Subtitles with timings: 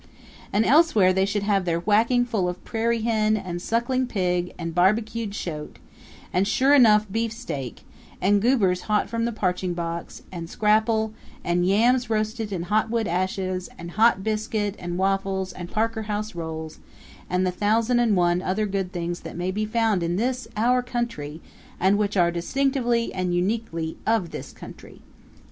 [0.51, 4.73] And elsewhere they should have their whacking fill of prairie hen and suckling pig and
[4.73, 5.77] barbecued shote,
[6.33, 7.81] and sure enough beefsteak,
[8.19, 13.07] and goobers hot from the parching box; and scrapple, and yams roasted in hot wood
[13.07, 16.79] ashes; and hotbiscuit and waffles and Parker house rolls
[17.29, 20.81] and the thousand and one other good things that may be found in this our
[20.81, 21.41] country,
[21.79, 25.03] and which are distinctively and uniquely of this country.